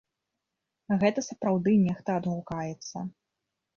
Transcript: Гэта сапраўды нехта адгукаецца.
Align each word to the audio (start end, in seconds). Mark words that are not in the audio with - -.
Гэта 1.03 1.19
сапраўды 1.29 1.71
нехта 1.85 2.17
адгукаецца. 2.23 2.97